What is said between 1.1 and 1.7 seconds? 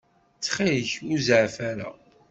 ur zeɛɛef